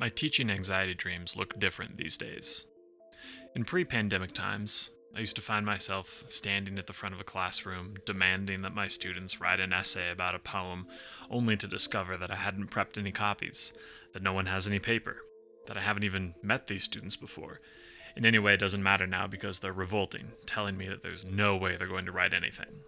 [0.00, 2.66] My teaching anxiety dreams look different these days.
[3.54, 7.24] In pre pandemic times, I used to find myself standing at the front of a
[7.24, 10.86] classroom, demanding that my students write an essay about a poem,
[11.28, 13.74] only to discover that I hadn't prepped any copies,
[14.14, 15.18] that no one has any paper,
[15.66, 17.60] that I haven't even met these students before.
[18.16, 21.58] In any way, it doesn't matter now because they're revolting, telling me that there's no
[21.58, 22.84] way they're going to write anything.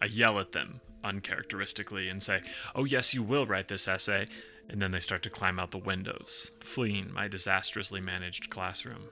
[0.00, 2.40] I yell at them, uncharacteristically, and say,
[2.74, 4.26] Oh, yes, you will write this essay,
[4.68, 9.04] and then they start to climb out the windows, fleeing my disastrously managed classroom.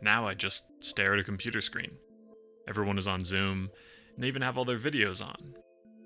[0.00, 1.92] Now I just stare at a computer screen.
[2.68, 3.70] Everyone is on Zoom,
[4.14, 5.54] and they even have all their videos on.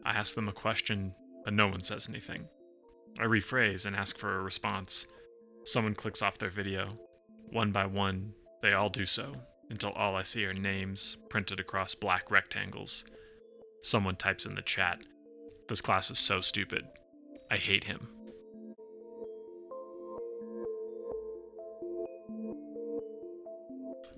[0.05, 2.47] I ask them a question, but no one says anything.
[3.19, 5.07] I rephrase and ask for a response.
[5.65, 6.95] Someone clicks off their video.
[7.51, 8.33] One by one,
[8.63, 9.35] they all do so,
[9.71, 13.05] until all I see are names printed across black rectangles.
[13.83, 15.03] Someone types in the chat,
[15.69, 16.87] This class is so stupid.
[17.51, 18.16] I hate him.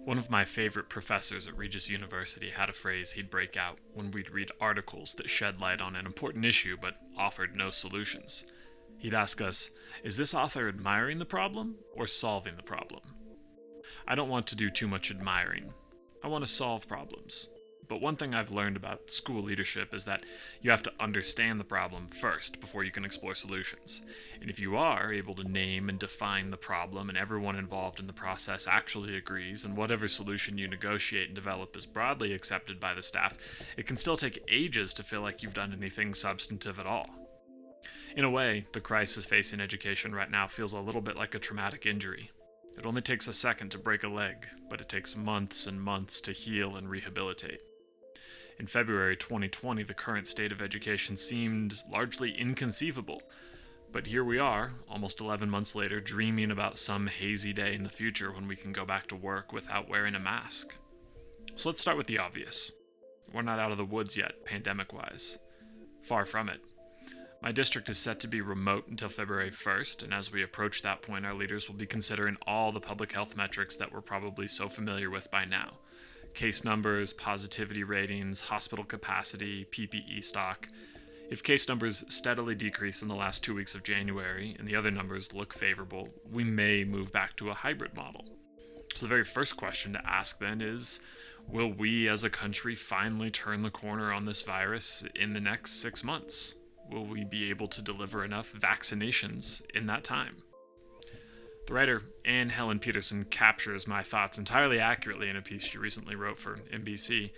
[0.08, 4.10] One of my favorite professors at Regis University had a phrase he'd break out when
[4.10, 8.46] we'd read articles that shed light on an important issue but offered no solutions.
[8.96, 9.68] He'd ask us,
[10.02, 13.02] Is this author admiring the problem or solving the problem?
[14.06, 15.74] I don't want to do too much admiring.
[16.24, 17.50] I want to solve problems.
[17.88, 20.24] But one thing I've learned about school leadership is that
[20.60, 24.02] you have to understand the problem first before you can explore solutions.
[24.40, 28.06] And if you are able to name and define the problem and everyone involved in
[28.06, 32.92] the process actually agrees, and whatever solution you negotiate and develop is broadly accepted by
[32.92, 33.38] the staff,
[33.78, 37.08] it can still take ages to feel like you've done anything substantive at all.
[38.16, 41.38] In a way, the crisis facing education right now feels a little bit like a
[41.38, 42.30] traumatic injury.
[42.76, 46.20] It only takes a second to break a leg, but it takes months and months
[46.22, 47.60] to heal and rehabilitate.
[48.60, 53.22] In February 2020, the current state of education seemed largely inconceivable.
[53.92, 57.88] But here we are, almost 11 months later, dreaming about some hazy day in the
[57.88, 60.74] future when we can go back to work without wearing a mask.
[61.54, 62.72] So let's start with the obvious.
[63.32, 65.38] We're not out of the woods yet, pandemic wise.
[66.02, 66.60] Far from it.
[67.40, 71.02] My district is set to be remote until February 1st, and as we approach that
[71.02, 74.68] point, our leaders will be considering all the public health metrics that we're probably so
[74.68, 75.74] familiar with by now
[76.38, 80.68] case numbers, positivity ratings, hospital capacity, PPE stock.
[81.30, 84.92] If case numbers steadily decrease in the last two weeks of January and the other
[84.92, 88.24] numbers look favorable, we may move back to a hybrid model.
[88.94, 91.00] So, the very first question to ask then is
[91.48, 95.82] Will we as a country finally turn the corner on this virus in the next
[95.82, 96.54] six months?
[96.88, 100.36] Will we be able to deliver enough vaccinations in that time?
[101.68, 106.14] The writer Anne Helen Petersen captures my thoughts entirely accurately in a piece she recently
[106.14, 107.30] wrote for NBC.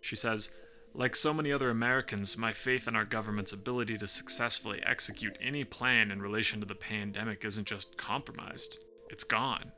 [0.00, 0.50] She says,
[0.94, 5.64] like so many other Americans, my faith in our government's ability to successfully execute any
[5.64, 8.78] plan in relation to the pandemic isn't just compromised,
[9.10, 9.72] it's gone.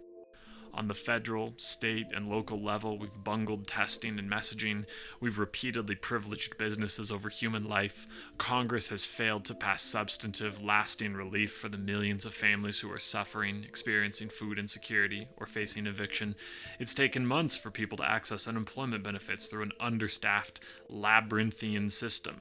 [0.75, 4.87] On the federal, state, and local level, we've bungled testing and messaging.
[5.21, 8.09] We've repeatedly privileged businesses over human life.
[8.39, 12.99] Congress has failed to pass substantive, lasting relief for the millions of families who are
[12.99, 16.35] suffering, experiencing food insecurity, or facing eviction.
[16.81, 20.59] It's taken months for people to access unemployment benefits through an understaffed,
[20.89, 22.41] labyrinthian system.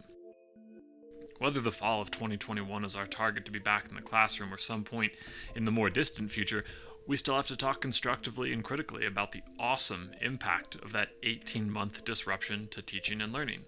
[1.40, 4.58] Whether the fall of 2021 is our target to be back in the classroom or
[4.58, 5.12] some point
[5.56, 6.64] in the more distant future,
[7.06, 11.70] we still have to talk constructively and critically about the awesome impact of that 18
[11.70, 13.66] month disruption to teaching and learning.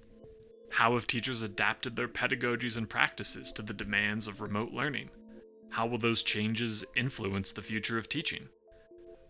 [0.69, 5.09] How have teachers adapted their pedagogies and practices to the demands of remote learning?
[5.69, 8.47] How will those changes influence the future of teaching?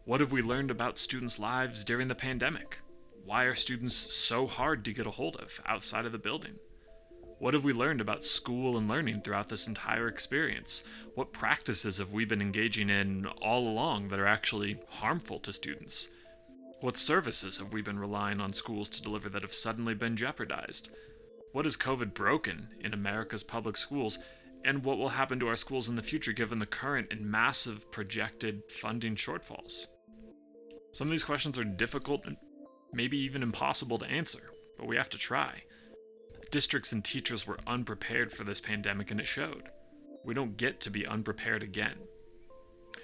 [0.05, 2.79] What have we learned about students' lives during the pandemic?
[3.23, 6.59] Why are students so hard to get a hold of outside of the building?
[7.38, 10.84] What have we learned about school and learning throughout this entire experience?
[11.16, 16.07] What practices have we been engaging in all along that are actually harmful to students?
[16.79, 20.91] What services have we been relying on schools to deliver that have suddenly been jeopardized?
[21.51, 24.17] What has COVID broken in America's public schools?
[24.63, 27.91] And what will happen to our schools in the future given the current and massive
[27.91, 29.88] projected funding shortfalls?
[30.93, 32.38] Some of these questions are difficult and
[32.93, 35.64] maybe even impossible to answer, but we have to try.
[36.55, 39.63] Districts and teachers were unprepared for this pandemic, and it showed.
[40.23, 41.97] We don't get to be unprepared again.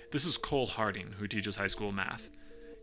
[0.10, 2.30] This is Cole Harding, who teaches high school math.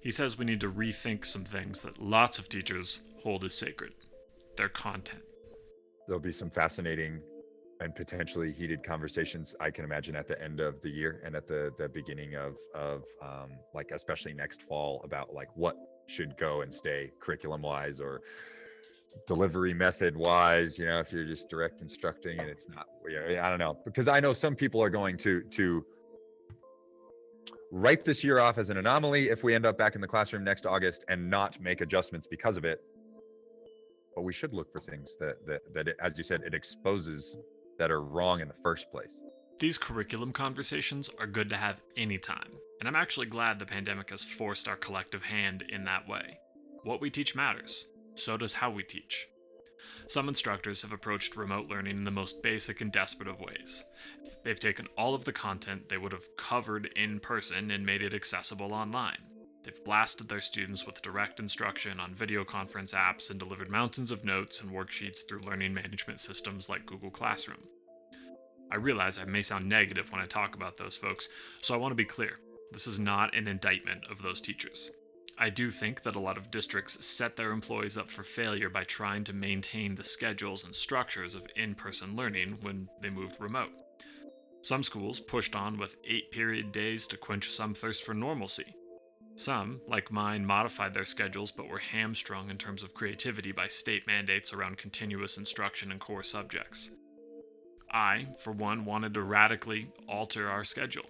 [0.03, 3.95] He says we need to rethink some things that lots of teachers hold as sacred
[4.59, 5.23] their content.
[6.07, 7.23] There'll be some fascinating
[7.81, 11.49] and potentially heated conversations I can imagine at the end of the year and at
[11.49, 15.77] the the beginning of of um, like especially next fall about like what
[16.09, 18.21] should go and stay curriculum wise or
[19.27, 22.87] delivery method wise you know if you're just direct instructing and it's not
[23.41, 25.85] i don't know because i know some people are going to to
[27.71, 30.45] write this year off as an anomaly if we end up back in the classroom
[30.45, 32.83] next August and not make adjustments because of it.
[34.15, 37.37] But we should look for things that that that it, as you said, it exposes
[37.79, 39.23] that are wrong in the first place.
[39.59, 44.25] These curriculum conversations are good to have anytime, and I'm actually glad the pandemic has
[44.25, 46.39] forced our collective hand in that way.
[46.85, 47.87] What we teach matters,
[48.19, 49.29] so does how we teach.
[50.09, 53.85] Some instructors have approached remote learning in the most basic and desperate of ways.
[54.43, 58.15] They've taken all of the content they would have covered in person and made it
[58.15, 59.19] accessible online.
[59.63, 64.25] They've blasted their students with direct instruction on video conference apps and delivered mountains of
[64.25, 67.63] notes and worksheets through learning management systems like Google Classroom.
[68.71, 71.29] I realize I may sound negative when I talk about those folks,
[71.61, 72.39] so I want to be clear.
[72.71, 74.91] This is not an indictment of those teachers.
[75.41, 78.83] I do think that a lot of districts set their employees up for failure by
[78.83, 83.71] trying to maintain the schedules and structures of in person learning when they moved remote.
[84.63, 88.75] Some schools pushed on with eight period days to quench some thirst for normalcy.
[89.37, 94.05] Some, like mine, modified their schedules but were hamstrung in terms of creativity by state
[94.09, 96.91] mandates around continuous instruction in core subjects.
[97.93, 101.07] I, for one, wanted to radically alter our schedule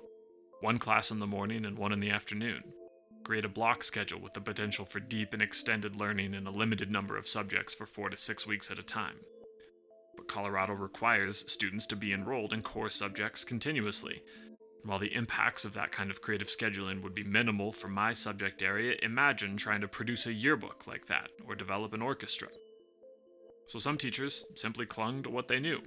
[0.60, 2.62] one class in the morning and one in the afternoon.
[3.28, 6.90] Create a block schedule with the potential for deep and extended learning in a limited
[6.90, 9.16] number of subjects for four to six weeks at a time.
[10.16, 14.22] But Colorado requires students to be enrolled in core subjects continuously.
[14.82, 18.62] While the impacts of that kind of creative scheduling would be minimal for my subject
[18.62, 22.48] area, imagine trying to produce a yearbook like that or develop an orchestra.
[23.66, 25.82] So some teachers simply clung to what they knew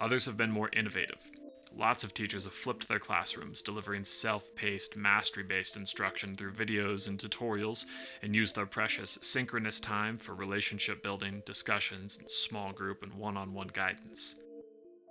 [0.00, 1.30] Others have been more innovative.
[1.76, 7.08] Lots of teachers have flipped their classrooms, delivering self paced, mastery based instruction through videos
[7.08, 7.86] and tutorials,
[8.22, 13.52] and used their precious synchronous time for relationship building, discussions, small group, and one on
[13.52, 14.36] one guidance.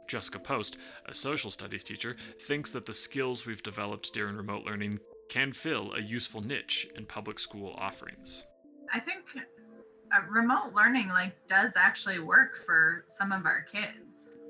[0.08, 5.00] Jessica Post, a social studies teacher, thinks that the skills we've developed during remote learning
[5.30, 8.46] can fill a useful niche in public school offerings.
[8.94, 14.07] I think uh, remote learning like does actually work for some of our kids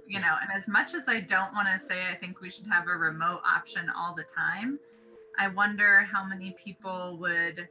[0.07, 2.67] you know and as much as i don't want to say i think we should
[2.67, 4.79] have a remote option all the time
[5.37, 7.67] i wonder how many people would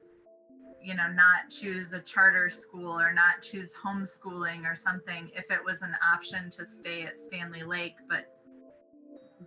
[0.82, 5.64] you know not choose a charter school or not choose homeschooling or something if it
[5.64, 8.36] was an option to stay at stanley lake but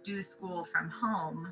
[0.03, 1.51] do school from home.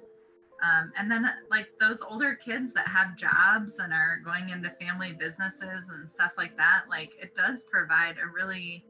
[0.64, 5.14] Um, and then like those older kids that have jobs and are going into family
[5.14, 8.84] businesses and stuff like that like it does provide a really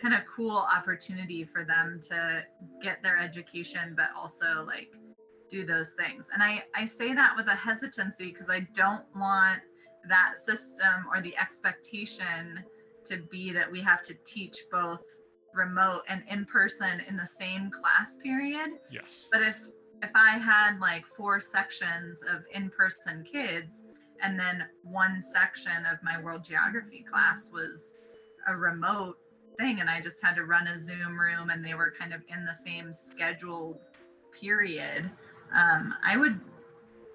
[0.00, 2.42] kind of cool opportunity for them to
[2.82, 4.92] get their education but also like
[5.48, 6.30] do those things.
[6.32, 9.60] And i i say that with a hesitancy because i don't want
[10.08, 12.64] that system or the expectation
[13.04, 15.04] to be that we have to teach both
[15.54, 18.70] remote and in person in the same class period.
[18.90, 19.28] Yes.
[19.32, 19.68] But if
[20.02, 23.84] if i had like four sections of in-person kids
[24.22, 27.96] and then one section of my world geography class was
[28.48, 29.16] a remote
[29.58, 32.20] thing and I just had to run a Zoom room and they were kind of
[32.28, 33.88] in the same scheduled
[34.32, 35.10] period,
[35.54, 36.40] um, I would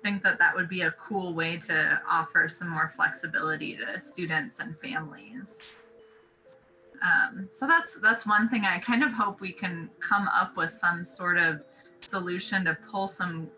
[0.03, 4.59] think that that would be a cool way to offer some more flexibility to students
[4.59, 5.61] and families.
[7.01, 10.69] Um, so that's that's one thing I kind of hope we can come up with
[10.69, 11.63] some sort of
[11.99, 13.49] solution to pull some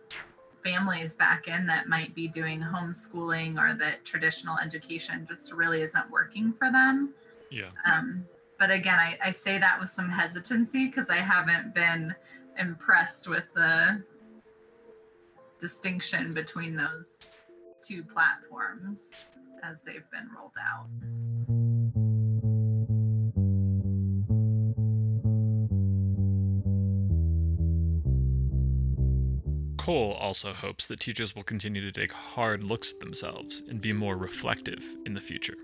[0.64, 6.10] families back in that might be doing homeschooling or that traditional education just really isn't
[6.10, 7.14] working for them.
[7.52, 7.70] Yeah.
[7.86, 8.26] Um,
[8.64, 12.16] but again, I, I say that with some hesitancy because I haven't been
[12.58, 14.02] impressed with the
[15.60, 17.36] distinction between those
[17.86, 19.12] two platforms
[19.64, 20.88] as they've been rolled out.
[29.78, 33.92] Cole also hopes that teachers will continue to take hard looks at themselves and be
[33.92, 35.58] more reflective in the future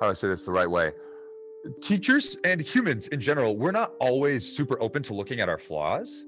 [0.00, 0.92] how do I say this the right way?
[1.82, 6.24] Teachers and humans in general, we're not always super open to looking at our flaws.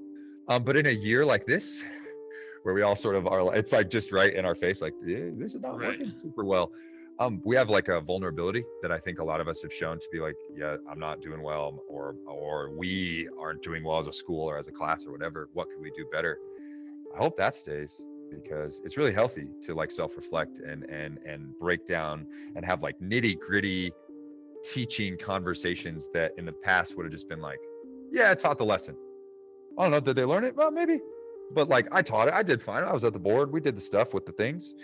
[0.48, 1.82] Um, but in a year like this,
[2.64, 5.30] where we all sort of are, it's like just right in our face, like yeah,
[5.32, 5.98] this is not right.
[5.98, 6.70] working super well.
[7.18, 9.98] Um, we have like a vulnerability that I think a lot of us have shown
[9.98, 14.06] to be like, yeah, I'm not doing well, or or we aren't doing well as
[14.06, 15.48] a school or as a class or whatever.
[15.54, 16.38] What can we do better?
[17.14, 18.02] I hope that stays
[18.34, 22.98] because it's really healthy to like self-reflect and and and break down and have like
[23.00, 23.90] nitty gritty
[24.64, 27.58] teaching conversations that in the past would have just been like
[28.12, 28.96] yeah i taught the lesson.
[29.78, 30.54] I don't know did they learn it?
[30.54, 31.00] Well maybe.
[31.52, 32.34] But like i taught it.
[32.34, 32.84] I did fine.
[32.84, 33.52] I was at the board.
[33.52, 34.74] We did the stuff with the things.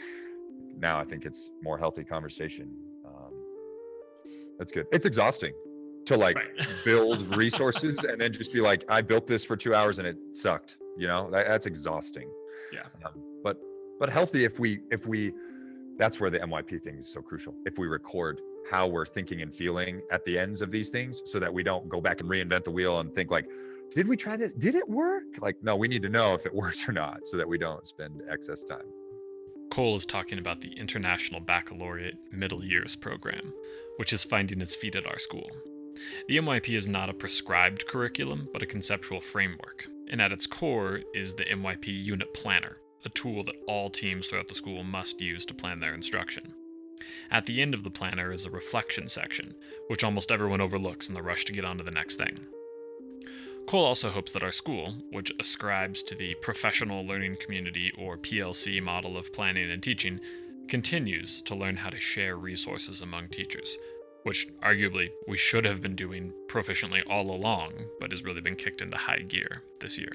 [0.79, 2.71] Now i think it's more healthy conversation.
[3.07, 3.33] Um,
[4.59, 4.87] that's good.
[4.93, 5.53] It's exhausting
[6.07, 6.69] to like right.
[6.85, 10.17] build resources and then just be like i built this for two hours and it
[10.33, 11.31] sucked you know?
[11.31, 12.29] That, that's exhausting.
[12.73, 12.81] Yeah.
[13.07, 13.13] Um,
[13.99, 15.33] but healthy if we if we
[15.99, 17.55] that's where the MYP thing is so crucial.
[17.67, 18.41] If we record
[18.71, 21.89] how we're thinking and feeling at the ends of these things so that we don't
[21.89, 23.47] go back and reinvent the wheel and think like
[23.91, 24.53] did we try this?
[24.53, 25.25] Did it work?
[25.41, 27.87] Like no we need to know if it works or not so that we don't
[27.87, 28.87] spend excess time.
[29.71, 33.53] Cole is talking about the international baccalaureate middle years program
[33.97, 35.51] which is finding its feet at our school.
[36.29, 41.01] The myp is not a prescribed curriculum but a conceptual framework and at its core
[41.13, 42.77] is the myp unit planner
[43.11, 46.55] tool that all teams throughout the school must use to plan their instruction
[47.31, 49.55] at the end of the planner is a reflection section,
[49.89, 52.39] which almost everyone overlooks in the rush to get on to the next thing.
[53.67, 58.83] Cole also hopes that our school, which ascribes to the Professional Learning Community or PLC
[58.83, 60.21] model of planning and teaching,
[60.69, 63.77] continues to learn how to share resources among teachers,
[64.23, 68.81] which arguably we should have been doing proficiently all along, but has really been kicked
[68.81, 70.13] into high gear this year.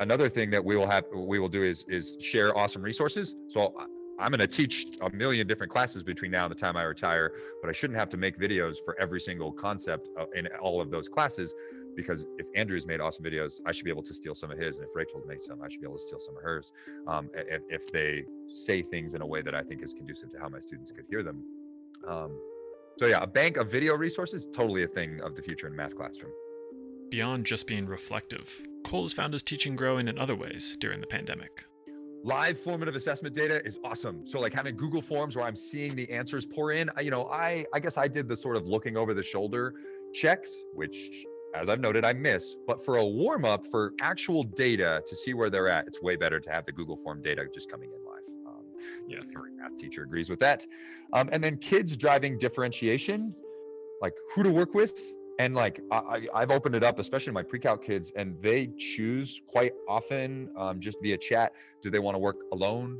[0.00, 3.36] Another thing that we will have we will do is is share awesome resources.
[3.48, 3.74] So
[4.18, 7.32] I'm going to teach a million different classes between now and the time I retire,
[7.62, 10.90] but I shouldn't have to make videos for every single concept uh, in all of
[10.90, 11.54] those classes
[11.96, 14.76] because if Andrew's made awesome videos, I should be able to steal some of his.
[14.76, 16.72] And if Rachel makes some, I should be able to steal some of hers.
[17.06, 20.38] Um, if, if, they say things in a way that I think is conducive to
[20.38, 21.42] how my students could hear them.
[22.08, 22.38] Um,
[22.98, 25.96] so yeah, a bank of video resources, totally a thing of the future in math
[25.96, 26.32] classroom.
[27.10, 31.06] Beyond just being reflective, Cole has found his teaching growing in other ways during the
[31.06, 31.64] pandemic.
[32.22, 34.26] Live formative assessment data is awesome.
[34.26, 37.64] So like having google forms where i'm seeing the answers pour in you know i
[37.72, 39.74] i guess i did the sort of looking over the shoulder
[40.12, 42.56] checks which as i've noted i miss.
[42.66, 46.16] But for a warm up for actual data to see where they're at it's way
[46.16, 48.54] better to have the google form data just coming in live.
[48.54, 48.64] Um,
[49.08, 49.18] yeah.
[49.36, 50.66] every math teacher agrees with that.
[51.14, 53.34] Um, and then kids driving differentiation.
[54.02, 54.98] Like who to work with
[55.40, 59.72] and like I, have opened it up especially my pre-calc kids and they choose quite
[59.88, 62.98] often um, just via chat do they want to work alone?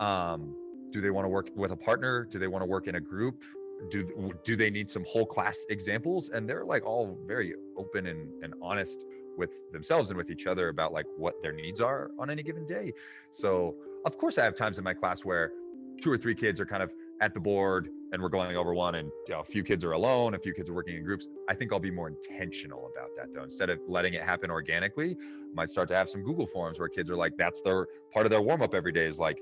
[0.00, 0.56] Um,
[0.90, 2.26] do they want to work with a partner?
[2.30, 3.42] Do they want to work in a group?
[3.90, 6.30] Do do they need some whole class examples?
[6.32, 9.04] And they're like all very open and, and honest
[9.36, 12.66] with themselves and with each other about like what their needs are on any given
[12.66, 12.92] day.
[13.30, 15.52] So of course i have times in my class where
[16.00, 16.90] two or three kids are kind of
[17.22, 19.92] at the board and we're going over one and you know, a few kids are
[19.92, 23.08] alone a few kids are working in groups i think i'll be more intentional about
[23.16, 23.44] that though.
[23.44, 26.88] Instead of letting it happen organically I might start to have some google forms where
[26.88, 29.38] kids are like that's their part of their warm up every day is like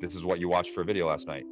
[0.00, 1.44] this is what you watched for a video last night.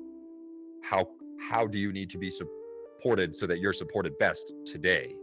[0.83, 1.09] How
[1.39, 5.17] how do you need to be supported so that you're supported best today?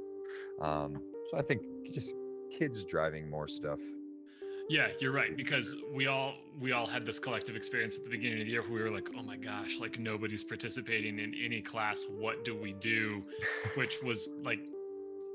[0.62, 1.62] Um, so i think
[1.92, 2.14] just
[2.52, 3.80] kids driving more stuff
[4.70, 8.42] yeah, you're right because we all we all had this collective experience at the beginning
[8.42, 11.60] of the year where we were like, "Oh my gosh, like nobody's participating in any
[11.60, 12.06] class.
[12.08, 13.24] What do we do?"
[13.76, 14.60] Which was like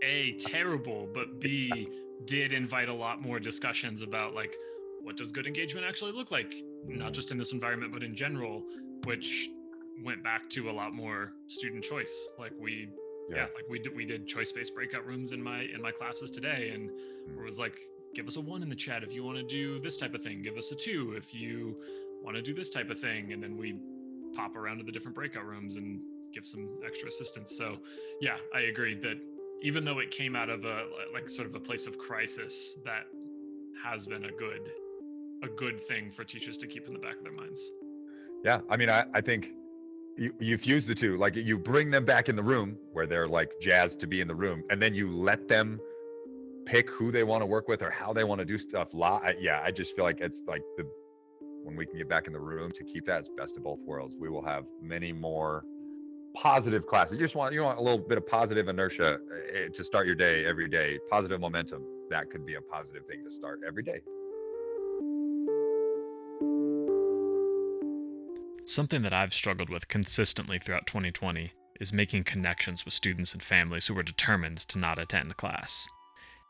[0.04, 1.88] a terrible, but b
[2.26, 4.54] did invite a lot more discussions about like
[5.02, 6.54] what does good engagement actually look like,
[6.86, 8.62] not just in this environment but in general,
[9.04, 9.48] which
[10.04, 12.28] went back to a lot more student choice.
[12.38, 12.88] Like we
[13.28, 13.36] yeah.
[13.36, 16.30] yeah, like we did we did choice based breakout rooms in my in my classes
[16.30, 17.38] today and mm.
[17.38, 17.80] it was like
[18.14, 20.22] give us a one in the chat if you want to do this type of
[20.22, 20.42] thing.
[20.42, 21.76] Give us a two if you
[22.22, 23.32] want to do this type of thing.
[23.32, 23.76] And then we
[24.34, 26.00] pop around to the different breakout rooms and
[26.32, 27.56] give some extra assistance.
[27.56, 27.78] So,
[28.20, 29.18] yeah, I agree that
[29.62, 33.06] even though it came out of a like sort of a place of crisis, that
[33.82, 34.70] has been a good
[35.42, 37.70] a good thing for teachers to keep in the back of their minds.
[38.44, 39.52] Yeah, I mean, I, I think
[40.16, 41.16] you, you fuse the two.
[41.16, 44.28] Like you bring them back in the room where they're like jazzed to be in
[44.28, 45.80] the room, and then you let them
[46.66, 48.88] pick who they want to work with or how they want to do stuff.
[49.38, 50.86] Yeah, I just feel like it's like the
[51.62, 53.80] when we can get back in the room to keep that, it's best of both
[53.80, 54.16] worlds.
[54.18, 55.64] We will have many more
[56.34, 57.18] positive classes.
[57.18, 59.18] You just want you want a little bit of positive inertia
[59.54, 60.98] eh, to start your day every day.
[61.10, 61.82] Positive momentum.
[62.10, 64.00] That could be a positive thing to start every day.
[68.66, 73.86] Something that I've struggled with consistently throughout 2020 is making connections with students and families
[73.86, 75.86] who are determined to not attend class.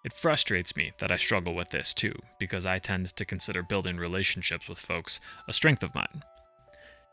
[0.05, 3.97] It frustrates me that I struggle with this too, because I tend to consider building
[3.97, 5.19] relationships with folks
[5.49, 6.23] a strength of mine.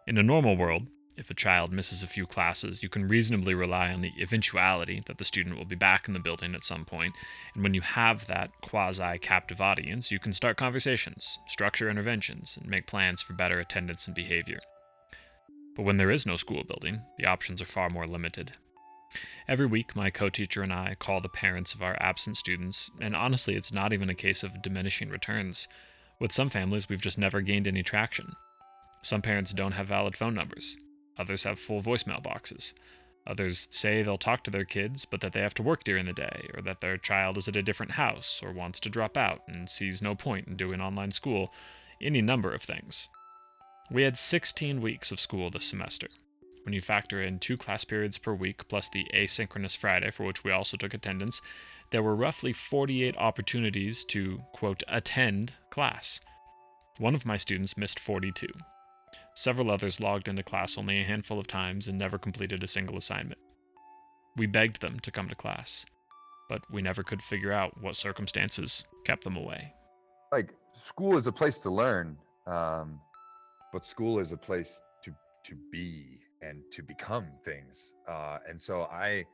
[0.07, 3.93] In a normal world, if a child misses a few classes, you can reasonably rely
[3.93, 7.13] on the eventuality that the student will be back in the building at some point,
[7.53, 12.69] and when you have that quasi captive audience, you can start conversations, structure interventions, and
[12.69, 14.59] make plans for better attendance and behavior.
[15.75, 18.51] But when there is no school building, the options are far more limited,
[19.47, 23.15] Every week, my co teacher and I call the parents of our absent students, and
[23.15, 25.67] honestly, it's not even a case of diminishing returns.
[26.19, 28.35] With some families, we've just never gained any traction.
[29.01, 30.77] Some parents don't have valid phone numbers,
[31.17, 32.73] others have full voicemail boxes.
[33.27, 36.13] Others say they'll talk to their kids, but that they have to work during the
[36.13, 39.43] day, or that their child is at a different house, or wants to drop out
[39.47, 41.53] and sees no point in doing online school,
[42.01, 43.09] any number of things.
[43.91, 46.07] We had 16 weeks of school this semester.
[46.63, 50.43] When you factor in two class periods per week plus the asynchronous Friday, for which
[50.43, 51.41] we also took attendance,
[51.91, 56.19] there were roughly 48 opportunities to, quote, attend class.
[56.97, 58.47] One of my students missed 42.
[59.33, 62.97] Several others logged into class only a handful of times and never completed a single
[62.97, 63.39] assignment.
[64.37, 65.85] We begged them to come to class,
[66.47, 69.73] but we never could figure out what circumstances kept them away.
[70.31, 73.01] Like school is a place to learn, um,
[73.73, 75.11] but school is a place to
[75.45, 77.93] to be and to become things.
[78.09, 79.25] Uh, and so I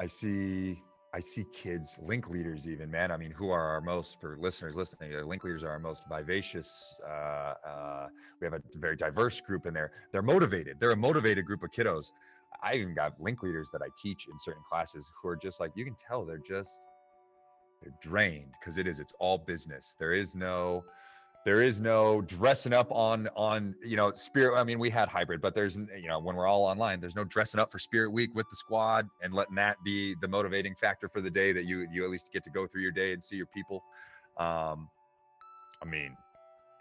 [0.00, 0.82] I see
[1.14, 3.10] I see kids, link leaders, even man.
[3.10, 5.14] I mean, who are our most for listeners listening?
[5.14, 6.94] Uh, link leaders are our most vivacious.
[7.04, 8.06] Uh, uh,
[8.40, 9.90] we have a very diverse group in there.
[10.12, 10.78] They're motivated.
[10.78, 12.12] They're a motivated group of kiddos.
[12.62, 15.72] I even got link leaders that I teach in certain classes who are just like
[15.74, 16.78] you can tell they're just
[17.80, 19.00] they're drained because it is.
[19.00, 19.96] It's all business.
[19.98, 20.84] There is no
[21.44, 25.40] there is no dressing up on on you know spirit i mean we had hybrid
[25.40, 28.30] but there's you know when we're all online there's no dressing up for spirit week
[28.34, 31.86] with the squad and letting that be the motivating factor for the day that you
[31.90, 33.82] you at least get to go through your day and see your people.
[34.38, 34.88] Um
[35.82, 36.16] i mean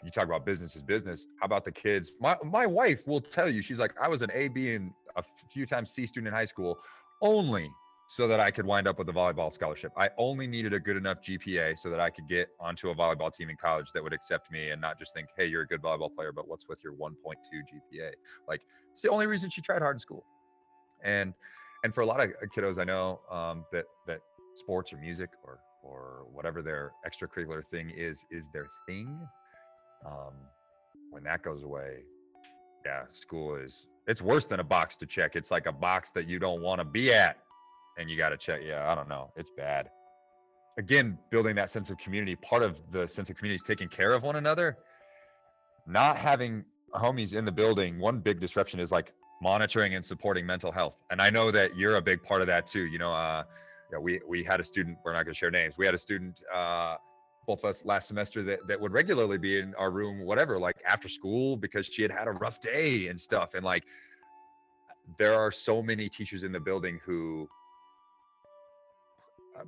[0.04, 1.26] you talk about business is business.
[1.40, 2.14] How about the kids?
[2.20, 5.24] My my wife will tell you she's like i was an a b and a
[5.50, 6.80] few times c student in high school
[7.22, 7.70] only
[8.08, 9.92] so that I could wind up with a volleyball scholarship.
[9.98, 13.32] I only needed a good enough GPA so that I could get onto a volleyball
[13.34, 15.82] team in college that would accept me and not just think, hey, you're a good
[15.82, 18.12] volleyball player, but what's with your 1.2 GPA?
[18.48, 18.62] Like
[18.94, 20.26] it's the only reason she tried hard in school.
[21.04, 21.34] And
[21.84, 24.22] and for a lot of kiddos I know um, that that
[24.56, 29.20] sports or music or or whatever their extracurricular thing is is their thing.
[30.06, 30.34] Um,
[31.12, 32.04] when that goes away,
[32.86, 35.36] yeah, school is it's worse than a box to check.
[35.36, 37.38] It's like a box that you don't want to be at
[37.98, 38.62] and you got to check.
[38.64, 39.32] Yeah, I don't know.
[39.36, 39.90] It's bad.
[40.78, 42.36] Again, building that sense of community.
[42.36, 44.78] Part of the sense of community is taking care of one another.
[45.88, 48.00] Not having homies in the building.
[48.00, 50.96] One big disruption is like monitoring and supporting mental health.
[51.10, 52.86] And I know that you're a big part of that too.
[52.86, 53.44] You know, uh,
[53.92, 54.98] yeah, we we had a student.
[55.04, 55.76] We're not going to share names.
[55.78, 56.42] We had a student.
[56.54, 56.98] Uh,
[57.48, 60.76] both of us last semester that, that would regularly be in our room, whatever, like
[60.86, 63.54] after school because she had had a rough day and stuff.
[63.54, 63.86] And like,
[65.18, 67.48] there are so many teachers in the building who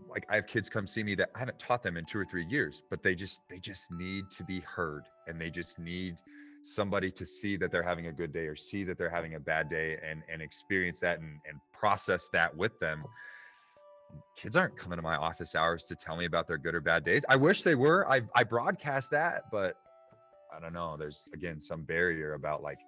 [0.09, 2.25] like I have kids come see me that I haven't taught them in two or
[2.25, 6.15] three years, but they just they just need to be heard and they just need
[6.61, 9.39] somebody to see that they're having a good day or see that they're having a
[9.39, 13.03] bad day and and experience that and, and process that with them.
[14.35, 17.03] Kids aren't coming to my office hours to tell me about their good or bad
[17.05, 17.23] days.
[17.29, 18.09] I wish they were.
[18.09, 19.75] I i broadcast that but
[20.55, 20.97] i don't know.
[20.97, 22.79] There's again some barrier about like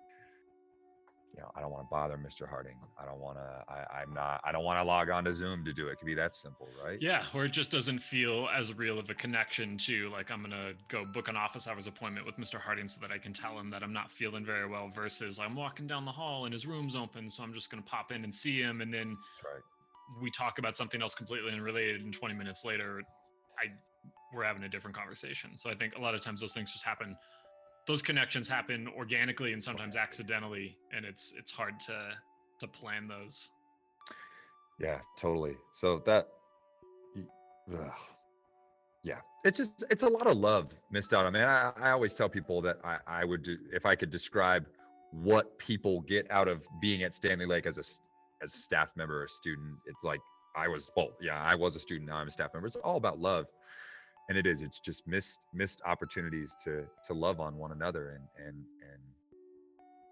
[1.34, 2.48] you know, I don't want to bother Mr.
[2.48, 2.76] Harding.
[3.02, 5.64] I don't want to, I, I'm not, I don't want to log on to Zoom
[5.64, 5.94] to do it.
[5.94, 6.98] It could be that simple, right?
[7.02, 7.24] Yeah.
[7.34, 10.74] Or it just doesn't feel as real of a connection to like, I'm going to
[10.90, 12.60] go book an office hours appointment with Mr.
[12.60, 15.56] Harding so that I can tell him that I'm not feeling very well versus I'm
[15.56, 17.30] walking down the hall and his room's open.
[17.30, 18.82] So I'm just going to pop in and see him.
[18.82, 20.22] And then That's right.
[20.22, 22.02] we talk about something else completely unrelated.
[22.02, 23.02] And 20 minutes later,
[23.58, 23.68] I,
[24.34, 25.52] we're having a different conversation.
[25.58, 27.16] So I think a lot of times those things just happen
[27.88, 32.12] those connections happen organically and sometimes accidentally and it's it's hard to
[32.60, 33.50] to plan those.
[34.80, 35.56] Yeah totally.
[35.74, 36.28] So that
[37.74, 37.92] ugh,
[39.04, 42.14] yeah it's just it's a lot of love missed out on man I, I always
[42.14, 44.66] tell people that i i would do if i could describe
[45.12, 47.84] what people get out of being at stanley lake as a
[48.44, 50.20] as a staff member or a student it's like
[50.56, 52.68] i was well yeah i was a student now i'm a staff member.
[52.68, 53.48] It's all about love
[54.30, 58.48] and it is it's just missed missed opportunities to to love on one another and
[58.48, 59.02] and and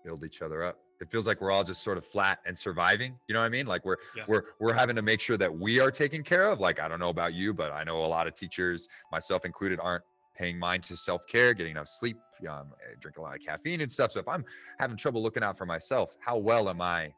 [0.04, 0.78] build each other up.
[1.02, 3.50] It feels like we're all just sort of flat and surviving you know what i
[3.50, 3.66] mean?
[3.66, 4.24] Like we're yeah.
[4.28, 6.60] we're we're having to make sure that we are taken care of.
[6.60, 9.80] Like i don't know about you but i know a lot of teachers myself included
[9.82, 10.04] aren't
[10.36, 12.18] paying mind to self-care getting enough sleep
[12.50, 14.12] um, drinking a lot of caffeine and stuff.
[14.12, 14.46] So if i'm
[14.80, 17.12] having trouble looking out for myself how well am i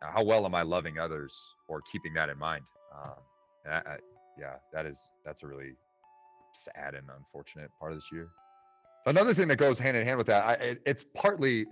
[0.00, 1.36] how well am i loving others
[1.68, 2.64] or keeping that in mind?
[2.96, 3.14] Um,
[3.70, 3.96] I, I,
[4.38, 5.74] yeah that is that's a really
[6.52, 8.28] sad and unfortunate part of this year.
[9.06, 11.66] Another thing that goes hand in hand with that, I, it, it's partly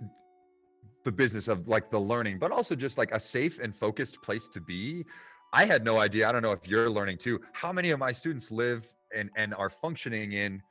[1.03, 4.47] the business of like the learning, but also just like a safe and focused place
[4.49, 5.05] to be.
[5.53, 6.27] I had no idea.
[6.27, 7.39] I don't know if you're learning too.
[7.53, 10.61] How many of my students live and and are functioning in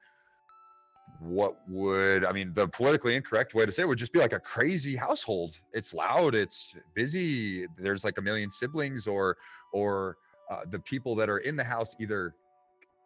[1.21, 4.33] what would I mean the politically incorrect way to say it would just be like
[4.33, 5.59] a crazy household.
[5.73, 7.67] It's loud, it's busy.
[7.79, 9.37] There's like a million siblings, or
[9.73, 10.17] or
[10.51, 12.35] uh, the people that are in the house either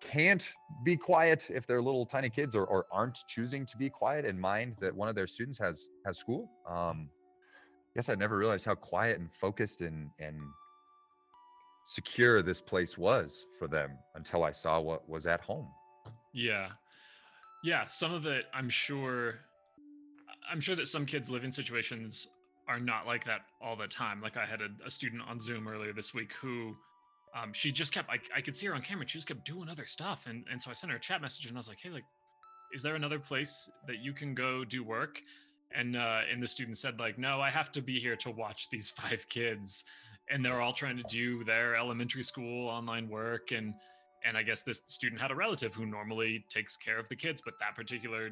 [0.00, 4.24] can't be quiet if they're little tiny kids or, or aren't choosing to be quiet
[4.24, 7.08] and mind that one of their students has has school um
[7.92, 10.36] I guess i never realized how quiet and focused and and
[11.84, 15.68] secure this place was for them until i saw what was at home
[16.32, 16.68] Yeah.
[17.62, 19.40] Yeah, some of it I'm sure
[20.50, 22.26] I'm sure that some kids live in situations
[22.68, 24.20] are not like that all the time.
[24.20, 26.74] Like I had a, a student on Zoom earlier this week who
[27.34, 29.68] um, she just kept I, I could see her on camera she just kept doing
[29.68, 31.78] other stuff and and so I sent her a chat message and I was like,
[31.80, 32.04] hey, like,
[32.72, 35.20] is there another place that you can go do work?
[35.72, 38.68] And uh, and the student said like, no, I have to be here to watch
[38.70, 39.84] these five kids,
[40.28, 43.74] and they're all trying to do their elementary school online work and
[44.22, 47.40] and I guess this student had a relative who normally takes care of the kids,
[47.42, 48.30] but that particular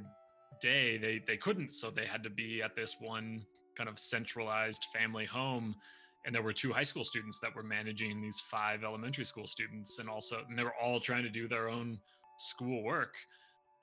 [0.61, 3.45] day they they couldn't, so they had to be at this one
[3.77, 5.77] kind of centralized family home
[6.25, 9.99] and there were two high school students that were managing these five elementary school students
[9.99, 11.99] and also and they were all trying to do their own
[12.39, 13.15] school work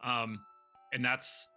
[0.04, 0.40] um,
[0.94, 1.48] and that's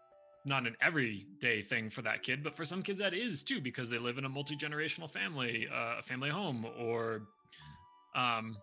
[0.44, 3.90] not an everyday thing for that kid but for some kids that is too because
[3.90, 7.22] they live in a multi-generational family uh, a family home or
[8.14, 8.56] um,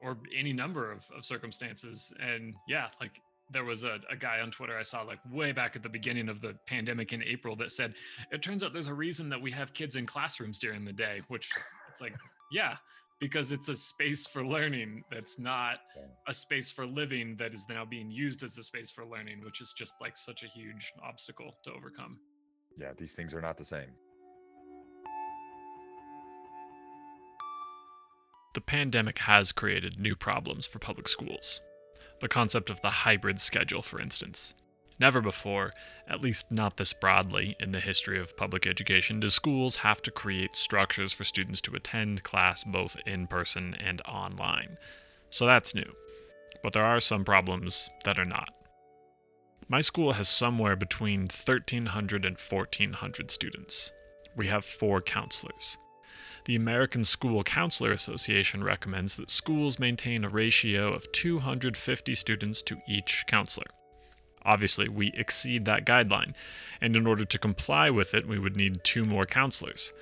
[0.00, 2.12] or any number of, of circumstances.
[2.20, 5.76] And yeah like there was a, a guy on twitter i saw like way back
[5.76, 7.94] at the beginning of the pandemic in april that said
[8.32, 11.20] it turns out there's a reason that we have kids in classrooms during the day
[11.28, 11.50] which
[11.90, 12.14] it's like
[12.52, 12.76] yeah
[13.18, 15.80] because it's a space for learning that's not
[16.26, 19.60] a space for living that is now being used as a space for learning which
[19.60, 22.18] is just like such a huge obstacle to overcome
[22.78, 23.90] Yeah, these things are not the same.
[28.54, 31.62] The pandemic has created new problems for public schools.
[32.20, 34.54] The concept of the hybrid schedule, for instance.
[34.98, 35.72] Never before,
[36.06, 40.10] at least not this broadly in the history of public education, do schools have to
[40.10, 44.76] create structures for students to attend class both in person and online.
[45.30, 45.90] So that's new.
[46.62, 48.52] But there are some problems that are not.
[49.68, 53.92] My school has somewhere between 1,300 and 1,400 students.
[54.36, 55.78] We have four counselors.
[56.44, 62.80] The American School Counselor Association recommends that schools maintain a ratio of 250 students to
[62.88, 63.66] each counselor.
[64.44, 66.32] Obviously, we exceed that guideline,
[66.80, 69.92] and in order to comply with it, we would need two more counselors.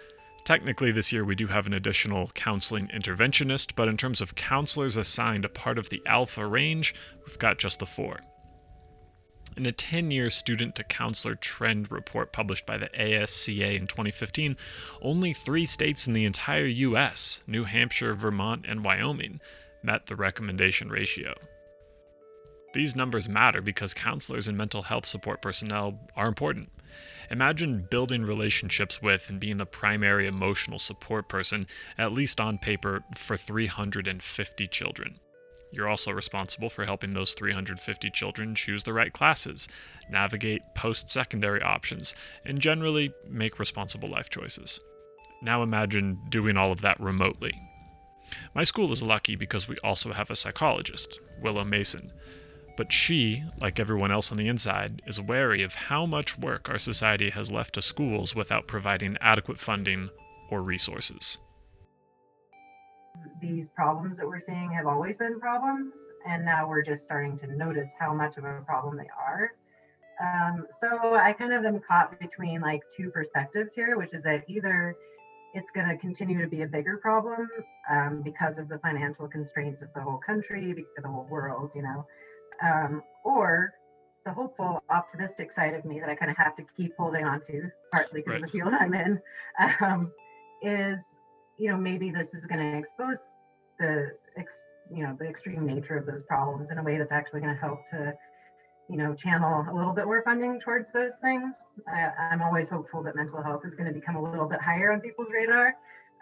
[0.44, 4.96] Technically, this year we do have an additional counseling interventionist, but in terms of counselors
[4.96, 6.94] assigned a part of the alpha range,
[7.27, 8.20] we've got just the four.
[9.56, 14.56] In a 10 year student to counselor trend report published by the ASCA in 2015,
[15.02, 19.40] only three states in the entire US, New Hampshire, Vermont, and Wyoming,
[19.82, 21.34] met the recommendation ratio.
[22.74, 26.70] These numbers matter because counselors and mental health support personnel are important.
[27.30, 33.02] Imagine building relationships with and being the primary emotional support person, at least on paper,
[33.14, 35.18] for 350 children.
[35.70, 39.68] You're also responsible for helping those 350 children choose the right classes,
[40.09, 44.81] navigate post secondary options, and generally make responsible life choices.
[45.42, 47.52] Now imagine doing all of that remotely.
[48.54, 52.12] My school is lucky because we also have a psychologist, Willow Mason.
[52.76, 56.78] But she, like everyone else on the inside, is wary of how much work our
[56.78, 60.11] society has left to schools without providing adequate funding
[60.50, 61.38] or resources
[63.40, 65.94] these problems that we're seeing have always been problems,
[66.26, 69.52] and now we're just starting to notice how much of a problem they are.
[70.20, 74.44] Um, so I kind of am caught between like two perspectives here, which is that
[74.48, 74.96] either
[75.54, 77.48] it's going to continue to be a bigger problem
[77.90, 82.07] um, because of the financial constraints of the whole country, the whole world, you know,
[82.62, 83.72] um, or
[84.24, 87.40] the hopeful, optimistic side of me that I kind of have to keep holding on
[87.46, 88.42] to, partly because right.
[88.42, 89.20] of the field I'm in,
[89.81, 90.12] um,
[90.62, 91.17] is
[91.58, 93.18] you know, maybe this is going to expose
[93.78, 94.58] the, ex,
[94.94, 97.60] you know, the extreme nature of those problems in a way that's actually going to
[97.60, 98.14] help to,
[98.88, 101.54] you know, channel a little bit more funding towards those things.
[101.92, 104.92] I, am always hopeful that mental health is going to become a little bit higher
[104.92, 105.74] on people's radar.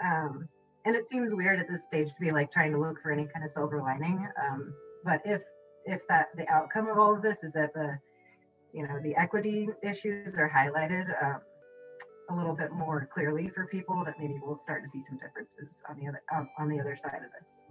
[0.03, 0.49] Um,
[0.85, 3.27] and it seems weird at this stage to be like trying to look for any
[3.27, 4.27] kind of silver lining.
[4.51, 4.72] Um,
[5.05, 5.42] but if
[5.85, 7.99] if that the outcome of all of this is that the
[8.72, 11.40] you know the equity issues are highlighted um,
[12.29, 15.81] a little bit more clearly for people that maybe we'll start to see some differences
[15.89, 16.23] on the other
[16.59, 17.62] on the other side of this.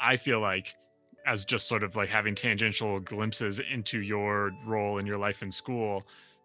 [0.00, 0.74] I feel like
[1.26, 5.50] as just sort of like having tangential glimpses into your role in your life in
[5.50, 6.04] school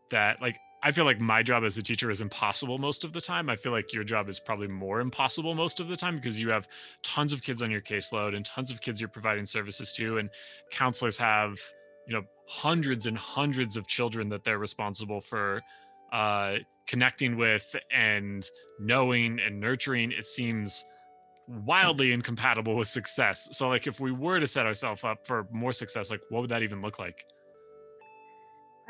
[0.09, 3.21] that like I feel like my job as a teacher is impossible most of the
[3.21, 3.49] time.
[3.49, 6.49] I feel like your job is probably more impossible most of the time because you
[6.49, 6.67] have
[7.03, 10.29] tons of kids on your caseload and tons of kids you're providing services to and
[10.71, 11.59] counselors have,
[12.07, 15.61] you know, hundreds and hundreds of children that they're responsible for
[16.11, 16.55] uh
[16.87, 20.11] connecting with and knowing and nurturing.
[20.11, 20.83] It seems
[21.47, 23.49] wildly incompatible with success.
[23.51, 26.49] So like if we were to set ourselves up for more success, like what would
[26.49, 27.23] that even look like?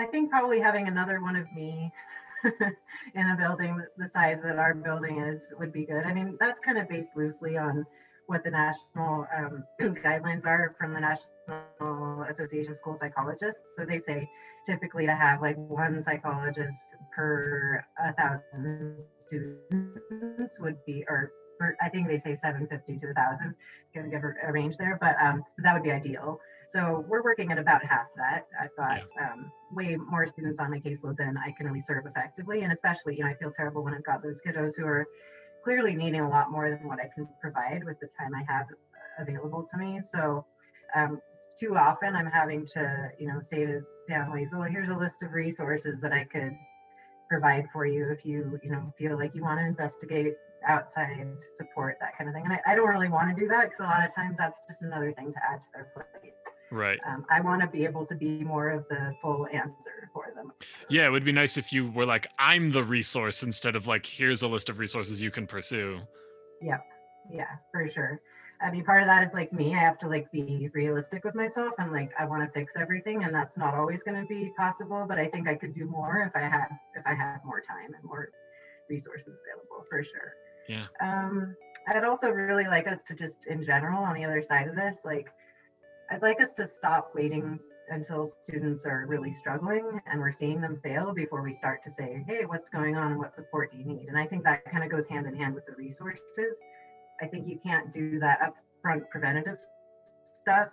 [0.02, 1.92] I think probably having another one of me
[2.44, 6.06] in a building the size that our building is would be good.
[6.06, 7.86] I mean, that's kind of based loosely on
[8.26, 13.76] what the national um, guidelines are from the National Association of School Psychologists.
[13.78, 14.28] So they say
[14.66, 16.82] typically to have like one psychologist
[17.16, 21.32] per a thousand students would be, or
[21.80, 23.54] I think they say 750 to a thousand,
[23.94, 26.40] give, give a range there, but um, that would be ideal.
[26.72, 28.48] So we're working at about half that.
[28.62, 29.32] I've got yeah.
[29.32, 32.62] um, way more students on my caseload than I can really serve effectively.
[32.62, 35.06] And especially, you know, I feel terrible when I've got those kiddos who are
[35.64, 38.68] clearly needing a lot more than what I can provide with the time I have
[39.20, 40.00] available to me.
[40.02, 40.46] So
[40.96, 41.20] um,
[41.60, 45.32] too often I'm having to, you know, say to families, well, here's a list of
[45.34, 46.54] resources that I could
[47.30, 50.34] provide for you if you, you know, feel like you want to investigate
[50.68, 52.46] outside support, that kind of thing.
[52.46, 54.60] And I, I don't really want to do that because a lot of times that's
[54.68, 56.34] just another thing to add to their plate.
[56.72, 57.00] Right.
[57.06, 60.54] Um, I want to be able to be more of the full answer for them.
[60.90, 64.06] Yeah, it would be nice if you were like, I'm the resource instead of like,
[64.06, 66.00] here's a list of resources you can pursue.
[66.62, 66.86] Yep.
[67.34, 68.22] yeah, for sure.
[68.62, 69.74] I mean, part of that is like me.
[69.74, 73.24] I have to like be realistic with myself and like I want to fix everything,
[73.24, 75.06] and that's not always going to be possible.
[75.08, 77.94] But I think I could do more if I had if I had more time
[77.96, 78.30] and more
[78.88, 80.34] resources available for sure.
[80.70, 80.86] Yeah.
[81.02, 81.56] Um,
[81.88, 85.00] I'd also really like us to just in general on the other side of this,
[85.04, 85.34] like
[86.12, 87.58] I'd like us to stop waiting
[87.90, 92.22] until students are really struggling and we're seeing them fail before we start to say,
[92.28, 94.10] hey, what's going on and what support do you need?
[94.10, 96.56] And I think that kind of goes hand in hand with the resources.
[97.22, 99.60] I think you can't do that upfront preventative
[100.42, 100.68] stuff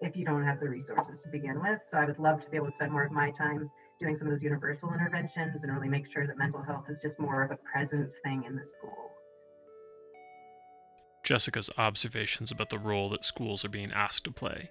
[0.00, 1.80] if you don't have the resources to begin with.
[1.86, 4.28] So I would love to be able to spend more of my time doing some
[4.28, 7.50] of those universal interventions and really make sure that mental health is just more of
[7.50, 9.10] a present thing in the school.
[11.24, 14.70] Jessica's observations about the role that schools are being asked to play,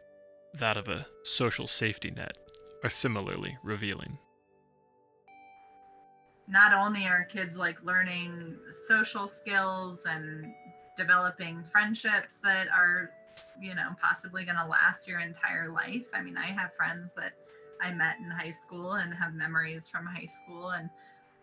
[0.53, 2.37] that of a social safety net,
[2.83, 4.19] are similarly revealing.
[6.47, 10.53] Not only are kids like learning social skills and
[10.95, 13.09] developing friendships that are,
[13.59, 16.05] you know, possibly going to last your entire life.
[16.13, 17.33] I mean, I have friends that
[17.81, 20.89] I met in high school and have memories from high school and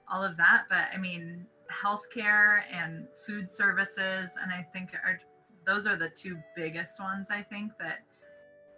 [0.07, 0.67] all of that.
[0.69, 5.21] But I mean, healthcare and food services and i think are
[5.67, 8.01] those are the two biggest ones i think that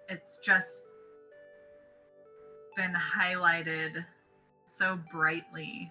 [0.09, 0.83] it's just
[2.77, 4.05] been highlighted
[4.67, 5.91] so brightly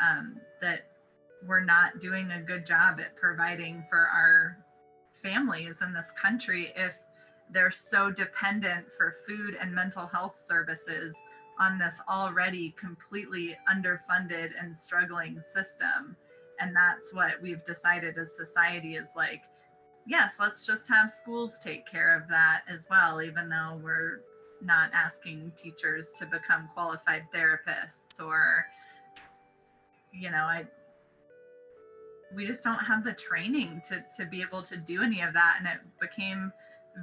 [0.00, 0.86] um, that
[1.46, 4.58] we're not doing a good job at providing for our
[5.22, 6.96] families in this country if
[7.50, 11.20] they're so dependent for food and mental health services
[11.58, 16.16] on this already completely underfunded and struggling system
[16.60, 19.42] and that's what we've decided as society is like
[20.06, 24.20] yes let's just have schools take care of that as well even though we're
[24.62, 28.66] not asking teachers to become qualified therapists or
[30.12, 30.64] you know i
[32.34, 35.56] we just don't have the training to to be able to do any of that.
[35.58, 36.52] And it became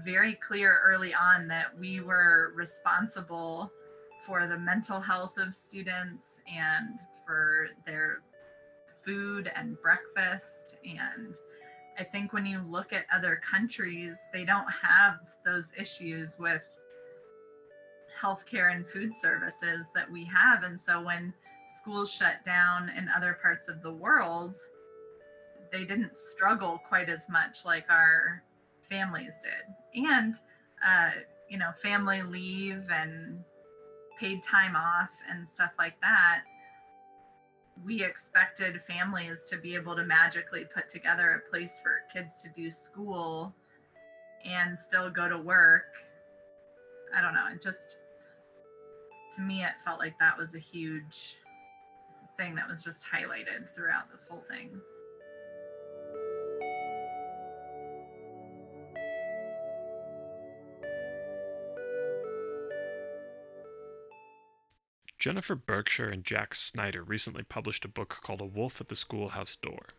[0.06, 3.72] very clear early on that we were responsible
[4.26, 8.22] for the mental health of students and for their
[9.04, 10.78] food and breakfast.
[10.84, 11.36] And
[11.98, 16.66] I think when you look at other countries, they don't have those issues with
[18.20, 20.64] healthcare and food services that we have.
[20.64, 21.34] And so when
[21.68, 24.58] schools shut down in other parts of the world,
[25.72, 28.44] they didn't struggle quite as much like our
[28.82, 30.06] families did.
[30.06, 30.36] And,
[30.86, 31.12] uh,
[31.50, 33.44] you know, family leave and
[34.20, 36.44] paid time off and stuff like that
[37.86, 42.50] we expected families to be able to magically put together a place for kids to
[42.50, 43.54] do school
[44.46, 45.96] and still go to work.
[47.16, 47.48] I don't know.
[47.54, 48.00] It just,
[49.36, 51.36] to me, it felt like that was a huge
[52.38, 54.80] thing that was just highlighted throughout this whole thing.
[65.22, 69.56] Jennifer Berkshire and Jack Schneider recently published a book called A Wolf at the Schoolhouse
[69.56, 69.90] Door.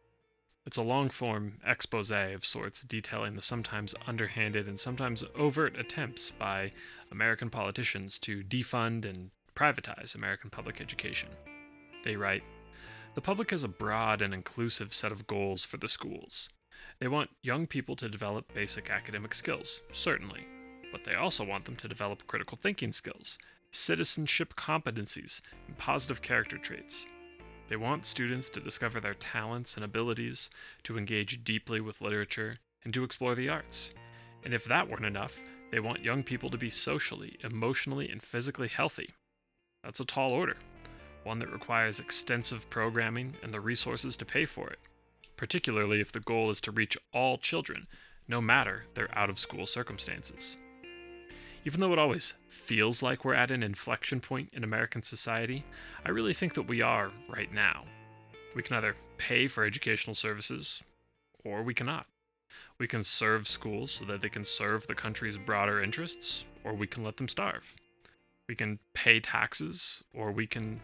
[0.67, 6.33] It's a long form expose of sorts detailing the sometimes underhanded and sometimes overt attempts
[6.33, 6.73] by
[7.13, 11.29] American politicians to defund and privatize American public education.
[12.03, 12.43] They write
[13.15, 16.49] The public has a broad and inclusive set of goals for the schools.
[16.99, 20.49] They want young people to develop basic academic skills, certainly,
[20.91, 23.39] but they also want them to develop critical thinking skills
[23.73, 27.07] citizenship competencies, and positive character traits.
[27.69, 30.51] They want students to discover their talents and abilities,
[30.85, 33.93] to engage deeply with literature, and to explore the arts.
[34.45, 35.39] And if that weren't enough,
[35.71, 39.15] they want young people to be socially, emotionally, and physically healthy.
[39.83, 40.57] That's a tall order.
[41.25, 44.79] one that requires extensive programming and the resources to pay for it,
[45.37, 47.87] particularly if the goal is to reach all children,
[48.29, 50.57] no matter their out of school circumstances.
[51.65, 55.65] Even though it always feels like we're at an inflection point in American society,
[56.05, 57.85] I really think that we are right now.
[58.57, 60.83] We can either pay for educational services,
[61.45, 62.07] or we cannot.
[62.79, 66.89] We can serve schools so that they can serve the country's broader interests, or we
[66.89, 67.77] can let them starve.
[68.49, 70.81] We can pay taxes, or we can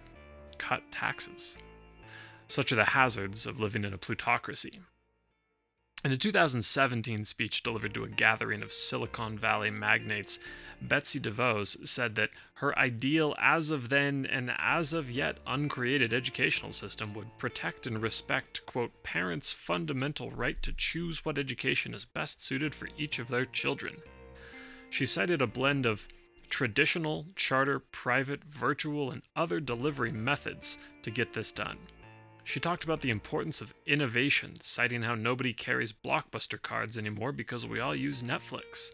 [0.58, 1.56] cut taxes.
[2.46, 4.80] Such are the hazards of living in a plutocracy.
[6.04, 10.38] In a 2017 speech delivered to a gathering of Silicon Valley magnates,
[10.80, 16.70] Betsy DeVos said that her ideal as of then and as of yet uncreated educational
[16.70, 22.40] system would protect and respect, quote, parents' fundamental right to choose what education is best
[22.40, 23.96] suited for each of their children.
[24.90, 26.06] She cited a blend of
[26.48, 31.78] traditional, charter, private, virtual, and other delivery methods to get this done.
[32.48, 37.66] She talked about the importance of innovation, citing how nobody carries blockbuster cards anymore because
[37.66, 38.88] we all use Netflix.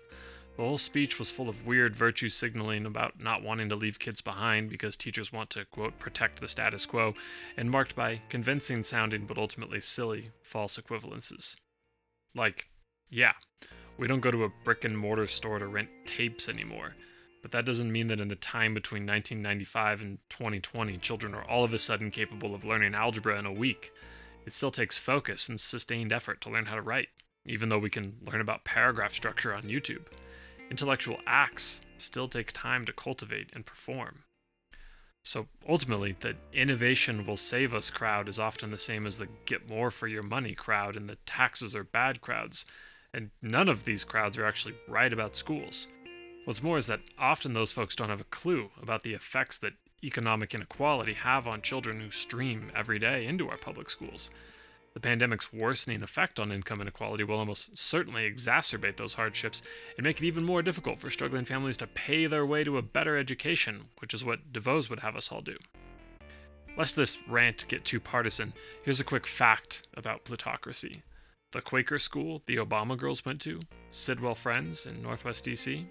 [0.57, 4.21] The whole speech was full of weird virtue signaling about not wanting to leave kids
[4.21, 7.15] behind because teachers want to, quote, protect the status quo,
[7.57, 11.55] and marked by convincing sounding but ultimately silly false equivalences.
[12.35, 12.67] Like,
[13.09, 13.35] yeah,
[13.99, 16.97] we don't go to a brick and mortar store to rent tapes anymore,
[17.45, 21.63] but that doesn't mean that in the time between 1995 and 2020, children are all
[21.63, 23.93] of a sudden capable of learning algebra in a week.
[24.47, 27.11] It still takes focus and sustained effort to learn how to write,
[27.45, 30.07] even though we can learn about paragraph structure on YouTube.
[30.71, 34.25] Intellectual acts still take time to cultivate and perform.
[35.23, 39.69] So ultimately, the innovation will save us crowd is often the same as the get
[39.69, 42.65] more for your money crowd and the taxes are bad crowds.
[43.13, 45.89] And none of these crowds are actually right about schools.
[46.45, 49.73] What's more is that often those folks don't have a clue about the effects that
[50.03, 54.31] economic inequality have on children who stream every day into our public schools.
[54.93, 59.63] The pandemic's worsening effect on income inequality will almost certainly exacerbate those hardships
[59.97, 62.83] and make it even more difficult for struggling families to pay their way to a
[62.83, 65.57] better education, which is what DeVos would have us all do.
[66.77, 68.53] Lest this rant get too partisan,
[68.85, 71.03] here's a quick fact about plutocracy.
[71.53, 75.87] The Quaker school the Obama girls went to, Sidwell Friends in Northwest DC,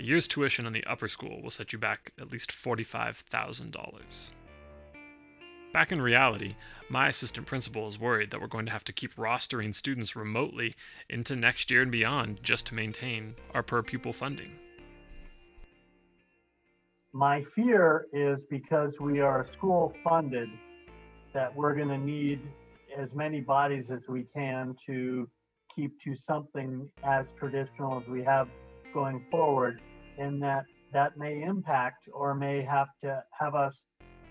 [0.00, 4.30] a year's tuition in the upper school will set you back at least $45,000.
[5.74, 6.56] Back in reality,
[6.88, 10.74] my assistant principal is worried that we're going to have to keep rostering students remotely
[11.10, 14.52] into next year and beyond just to maintain our per pupil funding.
[17.12, 20.48] My fear is because we are a school funded
[21.34, 22.40] that we're going to need
[22.96, 25.28] as many bodies as we can to
[25.76, 28.48] keep to something as traditional as we have
[28.94, 29.80] going forward
[30.20, 33.74] and that that may impact or may have to have us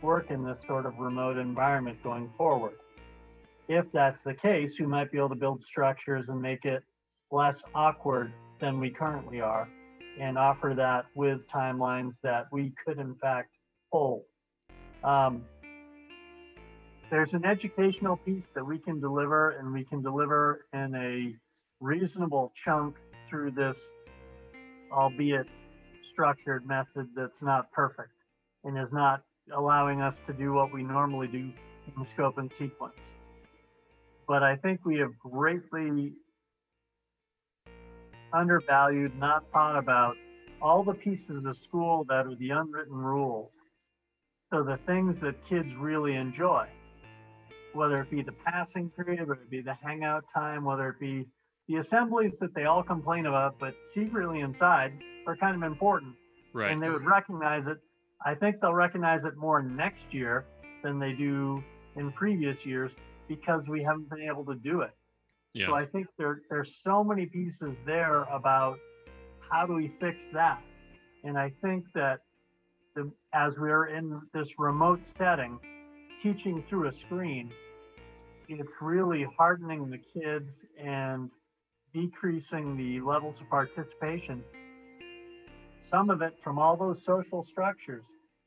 [0.01, 2.73] work in this sort of remote environment going forward.
[3.67, 6.83] If that's the case, we might be able to build structures and make it
[7.31, 9.67] less awkward than we currently are
[10.19, 13.49] and offer that with timelines that we could in fact
[13.91, 14.23] hold.
[15.03, 15.43] Um,
[17.09, 21.33] there's an educational piece that we can deliver and we can deliver in a
[21.79, 22.95] reasonable chunk
[23.29, 23.77] through this,
[24.91, 25.47] albeit
[26.19, 28.11] structured method that's not perfect
[28.65, 29.23] and is not
[29.55, 31.49] allowing us to do what we normally do
[31.95, 32.99] in scope and sequence.
[34.27, 36.11] But I think we have greatly
[38.33, 40.17] undervalued, not thought about
[40.61, 43.51] all the pieces of school that are the unwritten rules.
[44.51, 46.67] So the things that kids really enjoy,
[47.71, 51.27] whether it be the passing period, whether it be the hangout time, whether it be
[51.69, 54.91] the assemblies that they all complain about, but secretly inside
[55.25, 56.15] are kind of important.
[56.51, 56.71] Right.
[56.71, 57.77] And they would recognize it
[58.25, 60.45] I think they'll recognize it more next year
[60.83, 61.63] than they do
[61.95, 62.91] in previous years
[63.27, 64.91] because we haven't been able to do it.
[65.53, 65.67] Yeah.
[65.67, 68.77] So I think there there's so many pieces there about
[69.49, 70.61] how do we fix that.
[71.23, 72.19] And I think that
[72.95, 75.59] the, as we're in this remote setting,
[76.21, 77.51] teaching through a screen,
[78.47, 80.49] it's really hardening the kids
[80.81, 81.29] and
[81.93, 84.43] decreasing the levels of participation
[85.89, 88.03] some of it from all those social structures.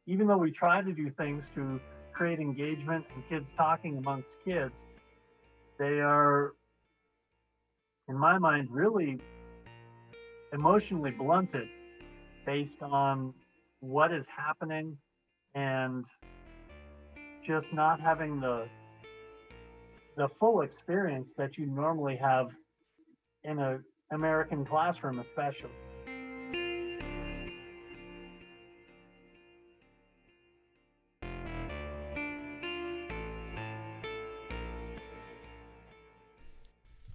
[0.06, 1.80] Even though we try to do things to
[2.12, 4.84] create engagement and kids talking amongst kids,
[5.78, 6.52] they are,
[8.08, 9.18] in my mind, really
[10.52, 11.68] emotionally blunted
[12.44, 13.32] based on
[13.80, 14.96] what is happening
[15.54, 16.04] and
[17.44, 18.68] just not having the
[20.16, 22.50] the full experience that you normally have
[23.44, 25.70] in an American classroom, especially.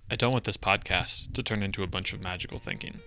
[0.09, 2.99] I don't want this podcast to turn into a bunch of magical thinking.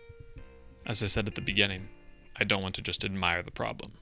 [0.87, 1.89] As I said at the beginning,
[2.37, 3.93] I don't want to just admire the problem.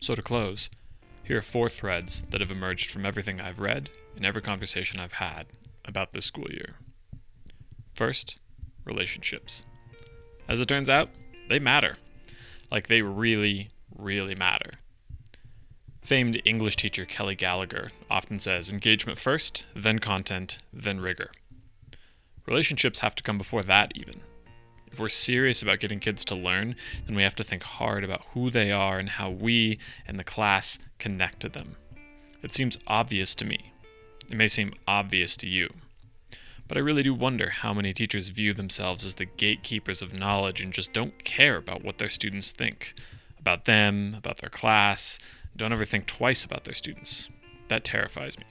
[0.00, 0.68] So, to close,
[1.22, 5.12] here are four threads that have emerged from everything I've read and every conversation I've
[5.12, 5.46] had
[5.84, 6.74] about this school year.
[8.02, 8.40] First,
[8.84, 9.64] relationships.
[10.48, 11.08] As it turns out,
[11.48, 11.98] they matter.
[12.68, 14.72] Like, they really, really matter.
[16.00, 21.30] Famed English teacher Kelly Gallagher often says engagement first, then content, then rigor.
[22.44, 24.20] Relationships have to come before that, even.
[24.90, 26.74] If we're serious about getting kids to learn,
[27.06, 29.78] then we have to think hard about who they are and how we
[30.08, 31.76] and the class connect to them.
[32.42, 33.72] It seems obvious to me.
[34.28, 35.72] It may seem obvious to you.
[36.72, 40.62] But I really do wonder how many teachers view themselves as the gatekeepers of knowledge
[40.62, 42.94] and just don't care about what their students think
[43.38, 45.18] about them, about their class,
[45.54, 47.28] don't ever think twice about their students.
[47.68, 48.46] That terrifies me.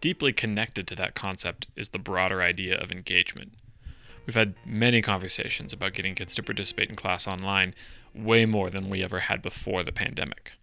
[0.00, 3.52] Deeply connected to that concept is the broader idea of engagement.
[4.26, 7.76] We've had many conversations about getting kids to participate in class online,
[8.12, 10.54] way more than we ever had before the pandemic.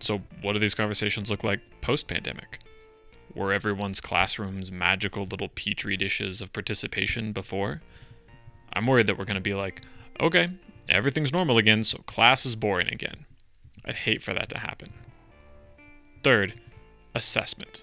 [0.00, 2.58] So, what do these conversations look like post pandemic?
[3.34, 7.82] Were everyone's classrooms magical little petri dishes of participation before?
[8.72, 9.82] I'm worried that we're going to be like,
[10.20, 10.50] okay,
[10.88, 13.26] everything's normal again, so class is boring again.
[13.84, 14.92] I'd hate for that to happen.
[16.22, 16.60] Third,
[17.14, 17.82] assessment.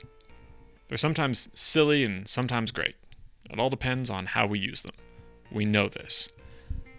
[0.88, 2.96] They're sometimes silly and sometimes great.
[3.50, 4.96] It all depends on how we use them.
[5.52, 6.30] We know this.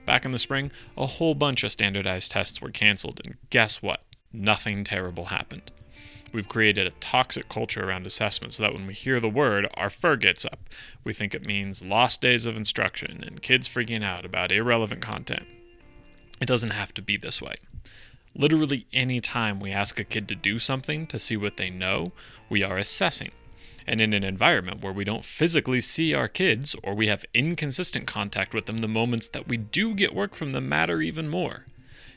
[0.06, 4.02] Back in the spring, a whole bunch of standardized tests were canceled, and guess what?
[4.32, 5.70] Nothing terrible happened.
[6.32, 9.90] We've created a toxic culture around assessment so that when we hear the word, our
[9.90, 10.60] fur gets up.
[11.04, 15.44] We think it means lost days of instruction and kids freaking out about irrelevant content.
[16.40, 17.56] It doesn't have to be this way.
[18.34, 22.12] Literally any time we ask a kid to do something to see what they know,
[22.48, 23.32] we are assessing.
[23.86, 28.06] And in an environment where we don't physically see our kids or we have inconsistent
[28.06, 31.66] contact with them, the moments that we do get work from them matter even more.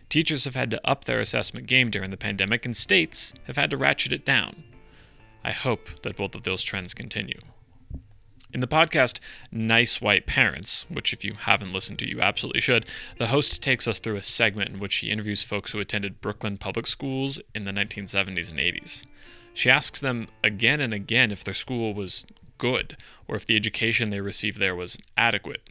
[0.10, 3.70] Teachers have had to up their assessment game during the pandemic, and states have had
[3.72, 4.64] to ratchet it down.
[5.43, 7.39] I hope that both of those trends continue.
[8.56, 9.20] In the podcast
[9.51, 12.86] Nice White Parents, which if you haven't listened to, you absolutely should,
[13.18, 16.58] the host takes us through a segment in which she interviews folks who attended Brooklyn
[16.58, 19.06] public schools in the 1970s and 80s.
[19.53, 22.26] She asks them again and again if their school was
[22.58, 22.95] good
[23.28, 25.70] or if the education they received there was adequate.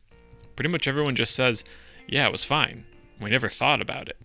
[0.55, 1.64] Pretty much everyone just says,
[2.07, 2.85] yeah, it was fine.
[3.20, 4.16] We never thought about it.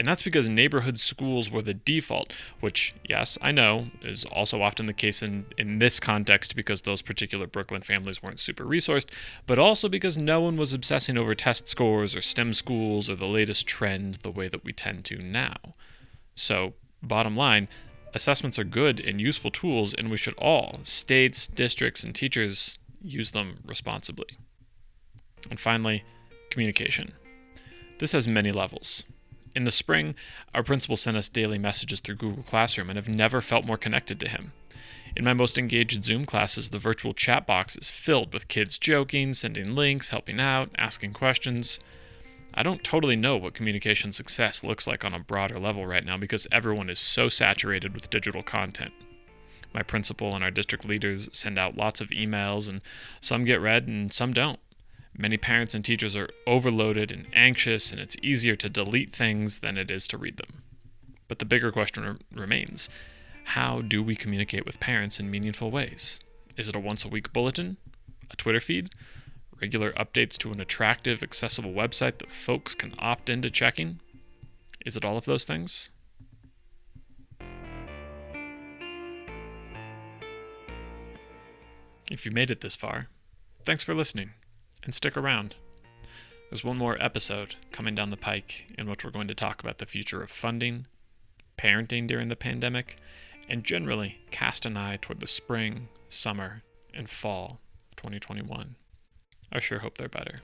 [0.00, 4.86] And that's because neighborhood schools were the default, which, yes, I know, is also often
[4.86, 9.10] the case in, in this context because those particular Brooklyn families weren't super resourced,
[9.46, 13.26] but also because no one was obsessing over test scores or STEM schools or the
[13.26, 15.56] latest trend the way that we tend to now.
[16.34, 16.72] So,
[17.02, 17.68] bottom line,
[18.14, 23.32] assessments are good and useful tools, and we should all, states, districts, and teachers, use
[23.32, 24.38] them responsibly.
[25.50, 26.04] And finally,
[26.50, 27.12] communication.
[28.00, 29.04] This has many levels.
[29.54, 30.14] In the spring,
[30.54, 34.18] our principal sent us daily messages through Google Classroom and have never felt more connected
[34.20, 34.54] to him.
[35.14, 39.34] In my most engaged Zoom classes, the virtual chat box is filled with kids joking,
[39.34, 41.78] sending links, helping out, asking questions.
[42.54, 46.16] I don't totally know what communication success looks like on a broader level right now
[46.16, 48.94] because everyone is so saturated with digital content.
[49.74, 52.80] My principal and our district leaders send out lots of emails, and
[53.20, 54.58] some get read and some don't.
[55.16, 59.76] Many parents and teachers are overloaded and anxious, and it's easier to delete things than
[59.76, 60.62] it is to read them.
[61.28, 62.88] But the bigger question remains
[63.44, 66.20] how do we communicate with parents in meaningful ways?
[66.56, 67.76] Is it a once a week bulletin?
[68.30, 68.90] A Twitter feed?
[69.60, 74.00] Regular updates to an attractive, accessible website that folks can opt into checking?
[74.86, 75.90] Is it all of those things?
[82.10, 83.08] If you made it this far,
[83.64, 84.30] thanks for listening
[84.84, 85.56] and stick around.
[86.50, 89.78] There's one more episode coming down the pike in which we're going to talk about
[89.78, 90.86] the future of funding,
[91.56, 92.98] parenting during the pandemic,
[93.48, 96.62] and generally cast an eye toward the spring, summer,
[96.94, 98.74] and fall of 2021.
[99.52, 100.40] I sure hope they're better.